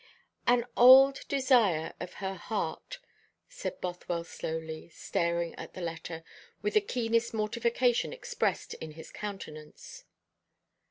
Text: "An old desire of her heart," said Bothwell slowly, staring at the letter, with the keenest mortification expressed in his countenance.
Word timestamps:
"An 0.47 0.65
old 0.75 1.19
desire 1.27 1.93
of 1.99 2.13
her 2.15 2.33
heart," 2.33 2.97
said 3.47 3.79
Bothwell 3.79 4.23
slowly, 4.23 4.89
staring 4.89 5.53
at 5.59 5.75
the 5.75 5.79
letter, 5.81 6.23
with 6.63 6.73
the 6.73 6.81
keenest 6.81 7.35
mortification 7.35 8.11
expressed 8.11 8.73
in 8.73 8.93
his 8.93 9.11
countenance. 9.11 10.05